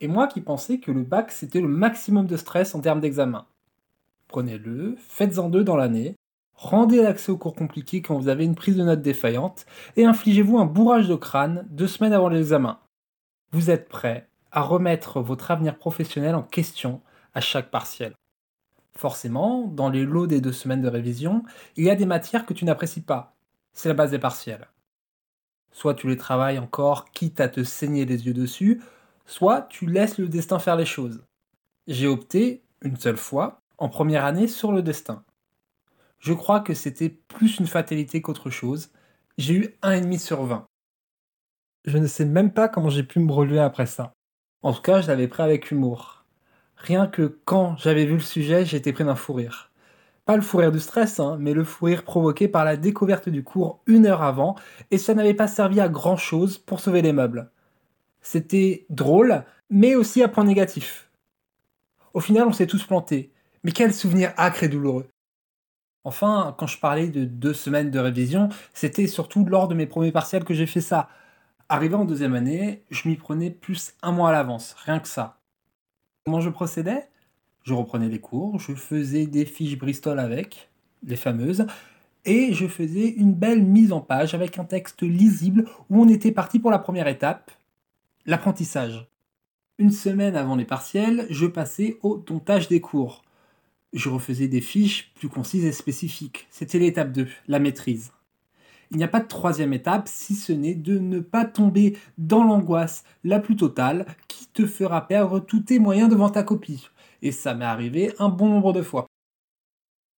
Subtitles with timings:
[0.00, 3.46] Et moi qui pensais que le bac c'était le maximum de stress en termes d'examen.
[4.28, 6.16] Prenez-le, faites-en deux dans l'année,
[6.54, 9.66] rendez l'accès aux cours compliqués quand vous avez une prise de notes défaillante,
[9.96, 12.78] et infligez-vous un bourrage de crâne deux semaines avant l'examen.
[13.52, 17.02] Vous êtes prêt à remettre votre avenir professionnel en question
[17.34, 18.14] à chaque partiel.
[18.96, 21.44] Forcément, dans les lots des deux semaines de révision,
[21.76, 23.34] il y a des matières que tu n'apprécies pas.
[23.72, 24.68] C'est la base des partiels.
[25.72, 28.82] Soit tu les travailles encore, quitte à te saigner les yeux dessus,
[29.30, 31.24] soit tu laisses le destin faire les choses.
[31.86, 35.22] J'ai opté, une seule fois, en première année, sur le destin.
[36.18, 38.90] Je crois que c'était plus une fatalité qu'autre chose.
[39.38, 40.66] J'ai eu 1,5 sur 20.
[41.84, 44.12] Je ne sais même pas comment j'ai pu me relever après ça.
[44.62, 46.24] En tout cas, je l'avais pris avec humour.
[46.76, 49.70] Rien que quand j'avais vu le sujet, j'étais pris d'un fou rire.
[50.24, 53.28] Pas le fou rire du stress, hein, mais le fou rire provoqué par la découverte
[53.28, 54.56] du cours une heure avant,
[54.90, 57.50] et ça n'avait pas servi à grand chose pour sauver les meubles.
[58.22, 61.10] C'était drôle, mais aussi à point négatif.
[62.12, 65.06] Au final, on s'est tous plantés, mais quel souvenir acre et douloureux.
[66.04, 70.12] Enfin, quand je parlais de deux semaines de révision, c'était surtout lors de mes premiers
[70.12, 71.08] partiels que j'ai fait ça.
[71.68, 75.38] Arrivé en deuxième année, je m'y prenais plus un mois à l'avance, rien que ça.
[76.24, 77.08] Comment je procédais?
[77.64, 80.70] Je reprenais les cours, je faisais des fiches Bristol avec,
[81.04, 81.66] les fameuses,
[82.24, 86.32] et je faisais une belle mise en page avec un texte lisible où on était
[86.32, 87.50] parti pour la première étape,
[88.26, 89.08] l'apprentissage.
[89.78, 93.22] Une semaine avant les partiels, je passais au tontage des cours.
[93.92, 96.46] Je refaisais des fiches plus concises et spécifiques.
[96.50, 98.12] C'était l'étape 2, la maîtrise.
[98.90, 102.44] Il n'y a pas de troisième étape si ce n'est de ne pas tomber dans
[102.44, 106.88] l'angoisse la plus totale qui te fera perdre tous tes moyens devant ta copie.
[107.22, 109.06] Et ça m'est arrivé un bon nombre de fois.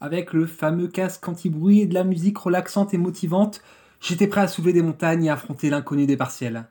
[0.00, 3.60] Avec le fameux casque anti-bruit et de la musique relaxante et motivante,
[4.00, 6.66] j'étais prêt à soulever des montagnes et affronter l'inconnu des partiels.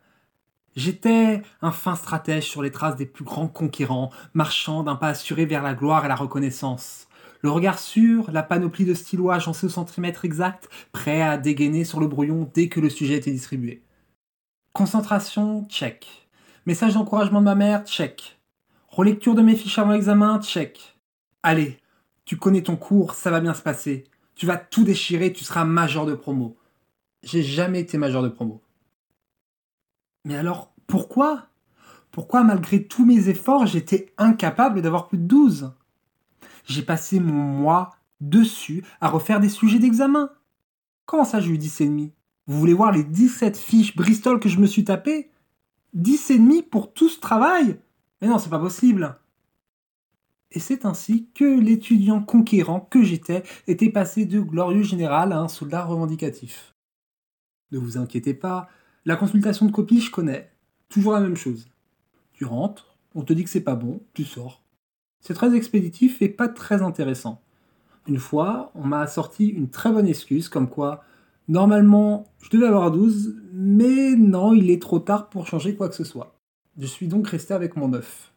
[0.80, 5.46] J'étais un fin stratège sur les traces des plus grands conquérants, marchant d'un pas assuré
[5.46, 7.10] vers la gloire et la reconnaissance
[7.42, 12.00] le regard sûr, la panoplie de stylos agencés au centimètre exact, prêt à dégainer sur
[12.00, 13.82] le brouillon dès que le sujet était distribué.
[14.74, 16.30] Concentration, check.
[16.66, 18.40] Message d'encouragement de ma mère, check.
[18.90, 20.98] Relecture de mes fiches avant l'examen, check.
[21.42, 21.80] Allez,
[22.26, 24.06] tu connais ton cours, ça va bien se passer.
[24.36, 26.58] Tu vas tout déchirer, tu seras major de promo.
[27.24, 28.62] J'ai jamais été major de promo.
[30.26, 31.48] Mais alors, pourquoi?
[32.12, 35.72] Pourquoi, malgré tous mes efforts, j'étais incapable d'avoir plus de 12
[36.70, 37.92] j'ai passé mon mois
[38.22, 40.30] dessus à refaire des sujets d'examen.
[41.06, 42.14] Comment ça, j'ai eu 10 et
[42.48, 45.32] Vous voulez voir les 17 fiches Bristol que je me suis tapé
[45.94, 47.80] 10 et demi pour tout ce travail?
[48.22, 49.18] Mais non, c'est pas possible.
[50.52, 55.48] Et c'est ainsi que l'étudiant conquérant que j'étais était passé de glorieux général à un
[55.48, 56.76] soldat revendicatif.
[57.72, 58.68] Ne vous inquiétez pas,
[59.10, 60.52] la consultation de copie, je connais.
[60.88, 61.68] Toujours la même chose.
[62.34, 64.62] Tu rentres, on te dit que c'est pas bon, tu sors.
[65.20, 67.42] C'est très expéditif et pas très intéressant.
[68.08, 71.04] Une fois, on m'a sorti une très bonne excuse, comme quoi,
[71.48, 75.96] normalement, je devais avoir 12, mais non, il est trop tard pour changer quoi que
[75.96, 76.40] ce soit.
[76.78, 78.32] Je suis donc resté avec mon 9.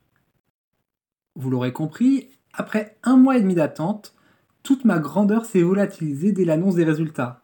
[1.35, 4.15] Vous l'aurez compris, après un mois et demi d'attente,
[4.63, 7.43] toute ma grandeur s'est volatilisée dès l'annonce des résultats.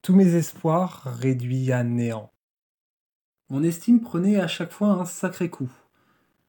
[0.00, 2.30] Tous mes espoirs réduits à néant.
[3.50, 5.70] Mon estime prenait à chaque fois un sacré coup.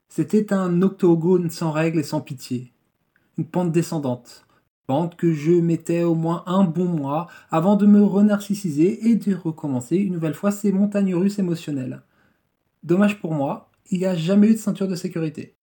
[0.10, 2.74] C'était un octogone sans règles et sans pitié.
[3.38, 4.46] Une pente descendante.
[4.86, 9.34] Pente que je mettais au moins un bon mois avant de me renarcissiser et de
[9.34, 12.02] recommencer une nouvelle fois ces montagnes russes émotionnelles.
[12.84, 15.56] Dommage pour moi, il n'y a jamais eu de ceinture de sécurité.